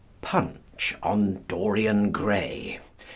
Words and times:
"_PUNCH 0.21 0.97
on 1.03 1.43
"DORIAN 1.47 2.09
GRAY." 2.09 2.79